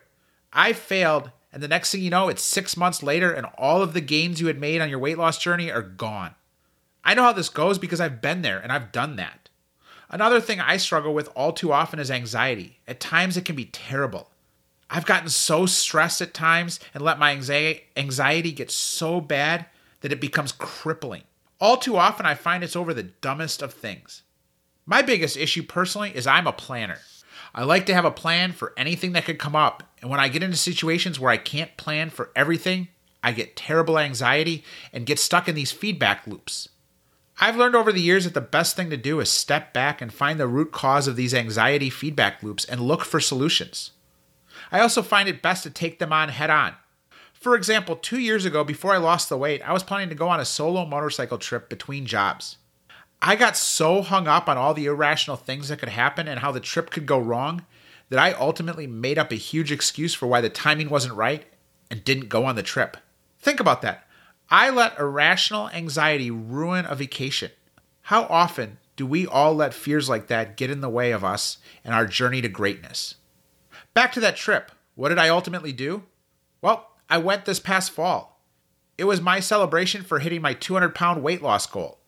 I 0.52 0.72
failed, 0.72 1.30
and 1.52 1.62
the 1.62 1.68
next 1.68 1.92
thing 1.92 2.02
you 2.02 2.11
know, 2.11 2.28
it's 2.28 2.42
six 2.42 2.76
months 2.76 3.02
later 3.02 3.32
and 3.32 3.46
all 3.58 3.82
of 3.82 3.92
the 3.92 4.00
gains 4.00 4.40
you 4.40 4.46
had 4.46 4.61
made 4.61 4.80
on 4.80 4.88
your 4.88 4.99
weight 4.99 5.18
loss 5.18 5.38
journey 5.38 5.70
are 5.70 5.82
gone. 5.82 6.34
I 7.04 7.14
know 7.14 7.22
how 7.22 7.32
this 7.32 7.49
goes 7.49 7.78
because 7.78 8.00
I've 8.00 8.22
been 8.22 8.42
there 8.42 8.58
and 8.58 8.70
I've 8.72 8.92
done 8.92 9.16
that. 9.16 9.49
Another 10.08 10.40
thing 10.40 10.61
I 10.61 10.76
struggle 10.76 11.14
with 11.14 11.30
all 11.34 11.52
too 11.52 11.72
often 11.72 11.99
is 11.99 12.11
anxiety. 12.11 12.78
At 12.87 13.00
times 13.00 13.37
it 13.37 13.44
can 13.44 13.56
be 13.56 13.64
terrible. 13.66 14.30
I've 14.90 15.06
gotten 15.06 15.30
so 15.30 15.64
stressed 15.64 16.20
at 16.20 16.34
times 16.34 16.78
and 16.92 17.02
let 17.02 17.18
my 17.18 17.32
anxiety 17.32 18.52
get 18.52 18.70
so 18.70 19.20
bad 19.22 19.66
that 20.02 20.12
it 20.12 20.20
becomes 20.20 20.52
crippling. 20.52 21.22
All 21.62 21.76
too 21.76 21.97
often, 21.97 22.26
I 22.26 22.35
find 22.35 22.64
it's 22.64 22.75
over 22.75 22.92
the 22.92 23.04
dumbest 23.04 23.62
of 23.62 23.73
things. 23.73 24.23
My 24.85 25.00
biggest 25.00 25.37
issue 25.37 25.62
personally 25.62 26.11
is 26.12 26.26
I'm 26.26 26.49
a 26.49 26.52
planner. 26.52 26.99
I 27.54 27.62
like 27.62 27.87
to 27.87 27.95
have 27.95 28.04
a 28.04 28.11
plan 28.11 28.50
for 28.50 28.73
anything 28.76 29.12
that 29.12 29.26
could 29.26 29.38
come 29.38 29.54
up, 29.54 29.85
and 30.00 30.11
when 30.11 30.19
I 30.19 30.26
get 30.26 30.42
into 30.42 30.57
situations 30.57 31.21
where 31.21 31.31
I 31.31 31.37
can't 31.37 31.76
plan 31.76 32.11
for 32.11 32.33
everything, 32.35 32.88
I 33.23 33.31
get 33.31 33.54
terrible 33.54 33.97
anxiety 33.97 34.64
and 34.92 35.07
get 35.07 35.21
stuck 35.21 35.49
in 35.49 35.54
these 35.54 35.71
feedback 35.71 36.26
loops. 36.26 36.69
I've 37.40 37.57
learned 37.57 37.76
over 37.76 37.92
the 37.92 38.00
years 38.00 38.25
that 38.25 38.35
the 38.35 38.40
best 38.40 38.75
thing 38.75 38.90
to 38.90 38.97
do 38.97 39.21
is 39.21 39.31
step 39.31 39.73
back 39.73 40.02
and 40.02 40.12
find 40.12 40.40
the 40.40 40.49
root 40.49 40.73
cause 40.73 41.07
of 41.07 41.14
these 41.14 41.33
anxiety 41.33 41.90
feedback 41.90 42.42
loops 42.42 42.64
and 42.64 42.81
look 42.81 43.04
for 43.04 43.21
solutions. 43.21 43.92
I 44.73 44.81
also 44.81 45.00
find 45.00 45.28
it 45.28 45.42
best 45.42 45.62
to 45.62 45.71
take 45.71 46.00
them 46.00 46.12
on 46.12 46.31
head 46.31 46.50
on. 46.50 46.75
For 47.42 47.56
example, 47.56 47.96
two 47.96 48.20
years 48.20 48.44
ago, 48.44 48.62
before 48.62 48.94
I 48.94 48.99
lost 48.99 49.28
the 49.28 49.37
weight, 49.37 49.68
I 49.68 49.72
was 49.72 49.82
planning 49.82 50.08
to 50.11 50.14
go 50.14 50.28
on 50.28 50.38
a 50.38 50.44
solo 50.44 50.87
motorcycle 50.87 51.38
trip 51.38 51.68
between 51.68 52.06
jobs. 52.06 52.58
I 53.20 53.34
got 53.34 53.56
so 53.56 54.00
hung 54.00 54.28
up 54.28 54.49
on 54.49 54.56
all 54.56 54.75
the 54.75 54.87
irrational 54.87 55.37
things 55.37 55.66
that 55.66 55.80
could 55.80 55.88
happen 55.88 56.28
and 56.28 56.38
how 56.38 56.52
the 56.52 56.61
trip 56.61 56.90
could 56.90 57.04
go 57.04 57.18
wrong 57.18 57.64
that 58.11 58.20
I 58.20 58.30
ultimately 58.34 58.87
made 58.87 59.18
up 59.18 59.32
a 59.32 59.34
huge 59.34 59.72
excuse 59.72 60.14
for 60.14 60.28
why 60.28 60.40
the 60.40 60.49
timing 60.49 60.88
wasn't 60.88 61.16
right 61.16 61.44
and 61.90 62.04
didn't 62.04 62.28
go 62.28 62.44
on 62.44 62.54
the 62.54 62.62
trip. 62.62 62.96
Think 63.40 63.58
about 63.58 63.82
that. 63.82 64.06
I 64.49 64.70
let 64.70 64.96
irrational 65.00 65.68
anxiety 65.70 66.30
ruin 66.30 66.87
a 66.87 66.94
vacation. 66.94 67.50
How 68.02 68.22
often 68.26 68.78
do 68.94 69.04
we 69.04 69.26
all 69.26 69.52
let 69.52 69.75
fears 69.75 70.08
like 70.08 70.28
that 70.28 70.56
get 70.56 70.70
in 70.70 70.80
the 70.80 70.88
way 70.88 71.11
of 71.11 71.25
us 71.25 71.58
and 71.84 71.92
our 71.92 72.06
journey 72.06 72.40
to 72.40 72.49
greatness? 72.49 73.16
Back 73.94 74.12
to 74.12 74.20
that 74.20 74.37
trip. 74.37 74.70
What 74.94 75.08
did 75.08 75.18
I 75.18 75.28
ultimately 75.28 75.72
do? 75.72 76.04
Well, 76.61 76.91
I 77.12 77.19
went 77.19 77.45
this 77.45 77.61
past 77.61 77.90
fall. 77.90 78.40
It 78.97 79.04
was 79.04 79.21
my 79.21 79.38
celebration 79.38 80.02
for 80.02 80.21
hitting 80.21 80.40
my 80.40 80.54
200 80.54 80.95
pound 80.95 81.23
weight 81.23 81.42
loss 81.42 81.66
goal. 81.66 81.99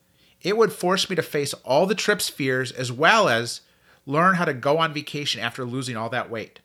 It 0.40 0.56
would 0.56 0.73
force 0.73 1.11
me 1.11 1.16
to 1.16 1.23
face 1.23 1.52
all 1.62 1.84
the 1.84 1.94
trip's 1.94 2.30
fears 2.30 2.73
as 2.73 2.90
well 2.90 3.28
as 3.28 3.61
learn 4.06 4.37
how 4.37 4.46
to 4.46 4.54
go 4.54 4.78
on 4.78 4.94
vacation 4.94 5.42
after 5.42 5.66
losing 5.66 5.94
all 5.94 6.08
that 6.08 6.30
weight. 6.30 6.61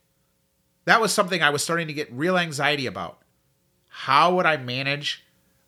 That 0.85 1.01
was 1.01 1.11
something 1.11 1.43
I 1.43 1.49
was 1.49 1.65
starting 1.65 1.87
to 1.87 1.93
get 1.93 2.09
real 2.13 2.37
anxiety 2.37 2.85
about. 2.85 3.19
How 3.89 4.33
would 4.33 4.45
I 4.45 4.55
manage 4.55 5.25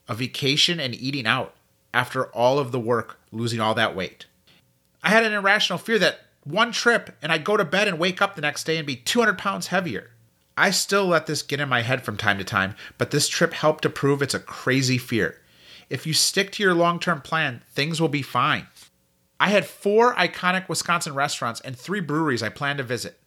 a 0.08 0.14
vacation 0.14 0.80
and 0.80 0.96
eating 0.96 1.28
out 1.28 1.54
after 1.94 2.28
all 2.28 2.58
of 2.58 2.72
the 2.72 2.80
work 2.80 3.20
losing 3.34 3.60
all 3.60 3.76
that 3.76 3.98
weight? 3.98 4.28
I 5.04 5.10
had 5.10 5.26
an 5.26 5.34
irrational 5.34 5.78
fear 5.78 6.00
that 6.00 6.22
one 6.46 6.72
trip 6.72 7.18
and 7.22 7.34
I'd 7.34 7.44
go 7.44 7.58
to 7.58 7.66
bed 7.66 7.90
and 7.90 8.00
wake 8.00 8.22
up 8.22 8.36
the 8.36 8.42
next 8.42 8.64
day 8.64 8.78
and 8.78 8.88
be 8.88 8.96
200 8.96 9.38
pounds 9.38 9.68
heavier. 9.68 10.11
I 10.62 10.70
still 10.70 11.08
let 11.08 11.26
this 11.26 11.42
get 11.42 11.60
in 11.60 11.70
my 11.70 11.82
head 11.82 12.04
from 12.04 12.18
time 12.18 12.38
to 12.38 12.44
time, 12.44 12.76
but 13.00 13.10
this 13.10 13.28
trip 13.28 13.52
helped 13.52 13.82
to 13.82 13.90
prove 13.90 14.22
it's 14.22 14.36
a 14.36 14.40
crazy 14.40 15.00
fear. 15.00 15.42
If 15.90 16.06
you 16.06 16.14
stick 16.14 16.52
to 16.52 16.62
your 16.62 16.76
long 16.76 17.00
term 17.00 17.20
plan, 17.20 17.64
things 17.72 18.00
will 18.00 18.10
be 18.10 18.22
fine. 18.22 18.68
I 19.40 19.50
had 19.50 19.66
four 19.66 20.14
iconic 20.14 20.70
Wisconsin 20.70 21.16
restaurants 21.16 21.62
and 21.62 21.76
three 21.76 22.00
breweries 22.00 22.44
I 22.44 22.50
planned 22.50 22.78
to 22.78 22.84
visit. 22.84 23.18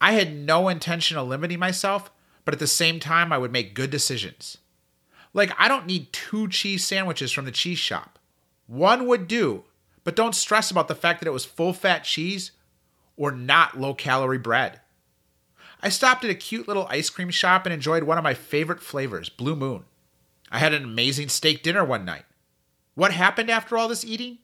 I 0.00 0.12
had 0.12 0.34
no 0.34 0.70
intention 0.70 1.18
of 1.18 1.28
limiting 1.28 1.58
myself, 1.58 2.10
but 2.46 2.54
at 2.54 2.58
the 2.58 2.66
same 2.66 3.00
time, 3.00 3.34
I 3.34 3.38
would 3.38 3.52
make 3.52 3.74
good 3.74 3.90
decisions. 3.90 4.56
Like, 5.34 5.52
I 5.58 5.68
don't 5.68 5.84
need 5.84 6.10
two 6.10 6.48
cheese 6.48 6.86
sandwiches 6.86 7.32
from 7.32 7.44
the 7.44 7.52
cheese 7.52 7.78
shop. 7.78 8.18
One 8.66 9.06
would 9.06 9.28
do, 9.28 9.64
but 10.04 10.16
don't 10.16 10.34
stress 10.34 10.70
about 10.70 10.88
the 10.88 10.94
fact 10.94 11.20
that 11.20 11.28
it 11.28 11.32
was 11.32 11.44
full 11.44 11.74
fat 11.74 12.04
cheese 12.04 12.52
or 13.18 13.30
not 13.30 13.78
low 13.78 13.92
calorie 13.92 14.38
bread. 14.38 14.80
I 15.80 15.88
stopped 15.88 16.24
at 16.24 16.30
a 16.30 16.34
cute 16.34 16.66
little 16.66 16.86
ice 16.88 17.08
cream 17.08 17.30
shop 17.30 17.64
and 17.64 17.72
enjoyed 17.72 18.02
one 18.02 18.18
of 18.18 18.24
my 18.24 18.34
favorite 18.34 18.80
flavors, 18.80 19.28
Blue 19.28 19.54
Moon. 19.54 19.84
I 20.50 20.58
had 20.58 20.72
an 20.72 20.82
amazing 20.82 21.28
steak 21.28 21.62
dinner 21.62 21.84
one 21.84 22.04
night. 22.04 22.24
What 22.94 23.12
happened 23.12 23.50
after 23.50 23.76
all 23.76 23.86
this 23.86 24.04
eating? 24.04 24.38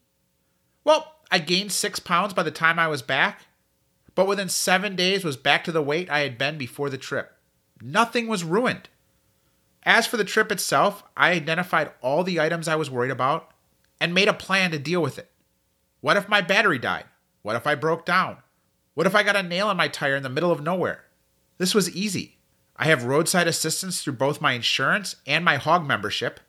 Well, 0.84 1.16
I 1.30 1.38
gained 1.38 1.72
six 1.72 1.98
pounds 1.98 2.34
by 2.34 2.44
the 2.44 2.50
time 2.50 2.78
I 2.78 2.88
was 2.88 3.02
back, 3.02 3.46
but 4.14 4.28
within 4.28 4.48
seven 4.48 4.94
days 4.94 5.24
was 5.24 5.36
back 5.36 5.64
to 5.64 5.72
the 5.72 5.82
weight 5.82 6.08
I 6.08 6.20
had 6.20 6.38
been 6.38 6.56
before 6.56 6.88
the 6.88 6.98
trip. 6.98 7.36
Nothing 7.82 8.28
was 8.28 8.44
ruined. 8.44 8.88
As 9.82 10.06
for 10.06 10.16
the 10.16 10.24
trip 10.24 10.52
itself, 10.52 11.02
I 11.16 11.32
identified 11.32 11.90
all 12.00 12.22
the 12.22 12.40
items 12.40 12.68
I 12.68 12.76
was 12.76 12.90
worried 12.90 13.10
about 13.10 13.50
and 14.00 14.14
made 14.14 14.28
a 14.28 14.34
plan 14.34 14.70
to 14.70 14.78
deal 14.78 15.02
with 15.02 15.18
it. 15.18 15.30
What 16.00 16.16
if 16.16 16.28
my 16.28 16.40
battery 16.40 16.78
died? 16.78 17.04
What 17.42 17.56
if 17.56 17.66
I 17.66 17.74
broke 17.74 18.06
down? 18.06 18.38
What 18.94 19.06
if 19.06 19.14
I 19.14 19.22
got 19.22 19.36
a 19.36 19.42
nail 19.42 19.70
in 19.70 19.76
my 19.76 19.88
tire 19.88 20.16
in 20.16 20.22
the 20.22 20.28
middle 20.28 20.52
of 20.52 20.62
nowhere? 20.62 21.03
This 21.58 21.75
was 21.75 21.94
easy. 21.94 22.38
I 22.76 22.87
have 22.87 23.04
roadside 23.04 23.46
assistance 23.46 24.02
through 24.02 24.14
both 24.14 24.40
my 24.40 24.52
insurance 24.52 25.16
and 25.26 25.44
my 25.44 25.56
hog 25.56 25.87
membership. 25.87 26.40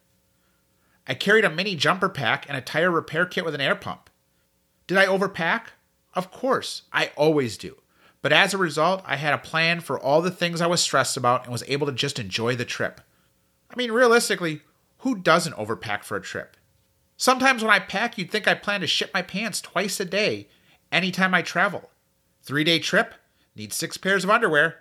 I 1.07 1.13
carried 1.13 1.45
a 1.45 1.49
mini 1.49 1.75
jumper 1.75 2.09
pack 2.09 2.47
and 2.47 2.57
a 2.57 2.61
tire 2.61 2.89
repair 2.89 3.25
kit 3.25 3.45
with 3.45 3.53
an 3.53 3.61
air 3.61 3.75
pump. 3.75 4.09
Did 4.87 4.97
I 4.97 5.05
overpack? 5.05 5.67
Of 6.13 6.31
course, 6.31 6.83
I 6.91 7.11
always 7.15 7.57
do. 7.57 7.77
But 8.21 8.33
as 8.33 8.53
a 8.53 8.57
result, 8.57 9.03
I 9.05 9.17
had 9.17 9.33
a 9.33 9.37
plan 9.37 9.81
for 9.81 9.99
all 9.99 10.21
the 10.21 10.31
things 10.31 10.61
I 10.61 10.67
was 10.67 10.81
stressed 10.81 11.15
about 11.15 11.43
and 11.43 11.51
was 11.51 11.63
able 11.67 11.85
to 11.85 11.93
just 11.93 12.17
enjoy 12.17 12.55
the 12.55 12.65
trip. 12.65 13.01
I 13.69 13.75
mean, 13.75 13.91
realistically, 13.91 14.61
who 14.99 15.15
doesn't 15.15 15.55
overpack 15.55 16.03
for 16.03 16.17
a 16.17 16.21
trip? 16.21 16.57
Sometimes 17.17 17.61
when 17.61 17.71
I 17.71 17.79
pack, 17.79 18.17
you'd 18.17 18.31
think 18.31 18.47
I 18.47 18.55
plan 18.55 18.81
to 18.81 18.87
shit 18.87 19.13
my 19.13 19.21
pants 19.21 19.61
twice 19.61 19.99
a 19.99 20.05
day 20.05 20.47
anytime 20.91 21.35
I 21.35 21.43
travel. 21.43 21.91
Three 22.41 22.63
day 22.63 22.79
trip, 22.79 23.13
need 23.55 23.73
six 23.73 23.97
pairs 23.97 24.23
of 24.23 24.31
underwear. 24.31 24.77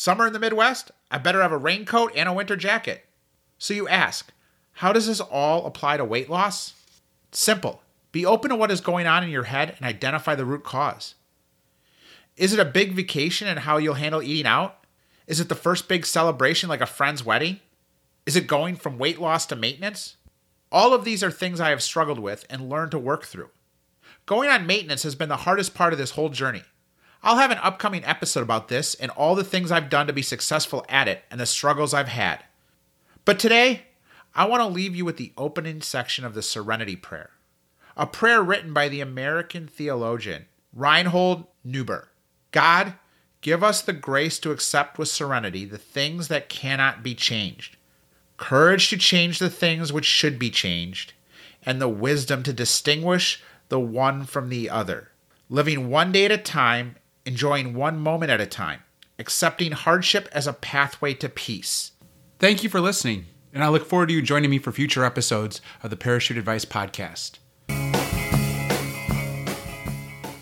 Summer 0.00 0.28
in 0.28 0.32
the 0.32 0.38
Midwest, 0.38 0.92
I 1.10 1.18
better 1.18 1.42
have 1.42 1.50
a 1.50 1.56
raincoat 1.56 2.12
and 2.14 2.28
a 2.28 2.32
winter 2.32 2.54
jacket. 2.54 3.06
So 3.58 3.74
you 3.74 3.88
ask, 3.88 4.32
how 4.74 4.92
does 4.92 5.08
this 5.08 5.18
all 5.18 5.66
apply 5.66 5.96
to 5.96 6.04
weight 6.04 6.30
loss? 6.30 6.74
Simple. 7.32 7.82
Be 8.12 8.24
open 8.24 8.50
to 8.50 8.54
what 8.54 8.70
is 8.70 8.80
going 8.80 9.08
on 9.08 9.24
in 9.24 9.30
your 9.30 9.42
head 9.42 9.74
and 9.76 9.84
identify 9.84 10.36
the 10.36 10.44
root 10.44 10.62
cause. 10.62 11.16
Is 12.36 12.52
it 12.52 12.60
a 12.60 12.64
big 12.64 12.92
vacation 12.92 13.48
and 13.48 13.58
how 13.58 13.78
you'll 13.78 13.94
handle 13.94 14.22
eating 14.22 14.46
out? 14.46 14.84
Is 15.26 15.40
it 15.40 15.48
the 15.48 15.56
first 15.56 15.88
big 15.88 16.06
celebration 16.06 16.68
like 16.68 16.80
a 16.80 16.86
friend's 16.86 17.24
wedding? 17.24 17.58
Is 18.24 18.36
it 18.36 18.46
going 18.46 18.76
from 18.76 18.98
weight 18.98 19.20
loss 19.20 19.46
to 19.46 19.56
maintenance? 19.56 20.16
All 20.70 20.94
of 20.94 21.04
these 21.04 21.24
are 21.24 21.32
things 21.32 21.60
I 21.60 21.70
have 21.70 21.82
struggled 21.82 22.20
with 22.20 22.46
and 22.48 22.70
learned 22.70 22.92
to 22.92 23.00
work 23.00 23.24
through. 23.24 23.50
Going 24.26 24.48
on 24.48 24.64
maintenance 24.64 25.02
has 25.02 25.16
been 25.16 25.28
the 25.28 25.38
hardest 25.38 25.74
part 25.74 25.92
of 25.92 25.98
this 25.98 26.12
whole 26.12 26.28
journey. 26.28 26.62
I'll 27.22 27.36
have 27.36 27.50
an 27.50 27.58
upcoming 27.58 28.04
episode 28.04 28.42
about 28.42 28.68
this 28.68 28.94
and 28.94 29.10
all 29.12 29.34
the 29.34 29.44
things 29.44 29.72
I've 29.72 29.90
done 29.90 30.06
to 30.06 30.12
be 30.12 30.22
successful 30.22 30.84
at 30.88 31.08
it 31.08 31.24
and 31.30 31.40
the 31.40 31.46
struggles 31.46 31.92
I've 31.92 32.08
had. 32.08 32.44
But 33.24 33.38
today, 33.38 33.82
I 34.34 34.46
want 34.46 34.62
to 34.62 34.68
leave 34.68 34.94
you 34.94 35.04
with 35.04 35.16
the 35.16 35.32
opening 35.36 35.82
section 35.82 36.24
of 36.24 36.34
the 36.34 36.42
Serenity 36.42 36.94
Prayer, 36.94 37.30
a 37.96 38.06
prayer 38.06 38.42
written 38.42 38.72
by 38.72 38.88
the 38.88 39.00
American 39.00 39.66
theologian 39.66 40.46
Reinhold 40.72 41.46
Niebuhr. 41.64 42.08
God, 42.52 42.94
give 43.40 43.64
us 43.64 43.82
the 43.82 43.92
grace 43.92 44.38
to 44.38 44.52
accept 44.52 44.96
with 44.96 45.08
serenity 45.08 45.64
the 45.64 45.76
things 45.76 46.28
that 46.28 46.48
cannot 46.48 47.02
be 47.02 47.14
changed, 47.14 47.76
courage 48.36 48.88
to 48.90 48.96
change 48.96 49.40
the 49.40 49.50
things 49.50 49.92
which 49.92 50.06
should 50.06 50.38
be 50.38 50.50
changed, 50.50 51.14
and 51.66 51.80
the 51.80 51.88
wisdom 51.88 52.44
to 52.44 52.52
distinguish 52.52 53.42
the 53.68 53.80
one 53.80 54.24
from 54.24 54.48
the 54.48 54.70
other, 54.70 55.10
living 55.50 55.90
one 55.90 56.12
day 56.12 56.24
at 56.24 56.30
a 56.30 56.38
time, 56.38 56.94
enjoying 57.28 57.74
one 57.74 58.00
moment 58.00 58.30
at 58.30 58.40
a 58.40 58.46
time, 58.46 58.80
accepting 59.18 59.72
hardship 59.72 60.28
as 60.32 60.46
a 60.46 60.52
pathway 60.54 61.12
to 61.12 61.28
peace. 61.28 61.92
Thank 62.38 62.64
you 62.64 62.70
for 62.70 62.80
listening, 62.80 63.26
and 63.52 63.62
I 63.62 63.68
look 63.68 63.86
forward 63.86 64.08
to 64.08 64.14
you 64.14 64.22
joining 64.22 64.50
me 64.50 64.58
for 64.58 64.72
future 64.72 65.04
episodes 65.04 65.60
of 65.82 65.90
the 65.90 65.96
Parachute 65.96 66.38
Advice 66.38 66.64
Podcast. 66.64 67.38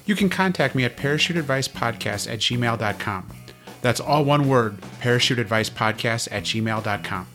You 0.07 0.14
can 0.14 0.28
contact 0.28 0.76
me 0.76 0.85
at 0.85 0.97
parachuteadvicepodcast 0.97 2.33
at 2.33 2.38
gmail.com. 2.38 3.37
That's 3.83 4.00
all 4.00 4.25
one 4.25 4.49
word, 4.49 4.81
parachuteadvicepodcast 5.00 6.28
at 6.31 6.45
gmail.com. 6.45 7.26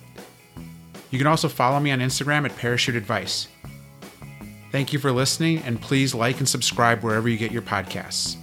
You 1.10 1.18
can 1.18 1.28
also 1.28 1.50
follow 1.50 1.82
me 1.82 1.92
on 1.92 2.00
Instagram 2.00 2.46
at 2.46 2.56
Parachute 2.56 2.96
Advice. 2.96 3.50
Thank 4.72 4.94
you 4.94 5.00
for 5.00 5.12
listening, 5.12 5.58
and 5.64 5.82
please 5.82 6.16
like 6.16 6.40
and 6.40 6.48
subscribe 6.48 7.04
wherever 7.04 7.28
you 7.28 7.38
get 7.38 7.52
your 7.52 7.62
podcasts. 7.62 8.38